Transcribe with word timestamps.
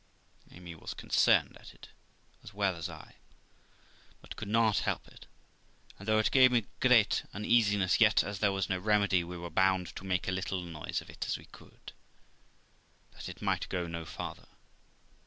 Amy 0.49 0.73
was 0.73 0.95
concerned 0.95 1.55
at 1.59 1.75
it 1.75 1.89
as 2.43 2.55
well 2.55 2.75
as 2.75 2.89
I, 2.89 3.17
but 4.19 4.35
could 4.35 4.47
not 4.47 4.79
help 4.79 5.07
it; 5.07 5.27
and, 5.99 6.07
though 6.07 6.17
it 6.17 6.31
gave 6.31 6.51
us 6.53 6.63
great 6.79 7.23
uneasiness, 7.35 8.01
yet, 8.01 8.23
as 8.23 8.39
there 8.39 8.51
was 8.51 8.67
no 8.67 8.79
remedy, 8.79 9.23
we 9.23 9.37
were 9.37 9.51
bound 9.51 9.95
to 9.97 10.03
make 10.03 10.27
as 10.27 10.33
little 10.33 10.61
noise 10.63 11.01
of 11.01 11.11
it 11.11 11.27
as 11.27 11.37
we 11.37 11.45
could, 11.45 11.91
that 13.11 13.29
it 13.29 13.43
might 13.43 13.69
go 13.69 13.85
no 13.85 14.03
farther. 14.03 14.47